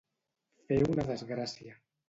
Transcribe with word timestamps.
Fer 0.71 0.79
una 0.95 1.07
desgràcia. 1.11 1.79